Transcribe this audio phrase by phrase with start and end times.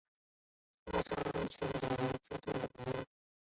[0.87, 1.47] 腊肠犬的颜
[2.23, 3.05] 色多种多样。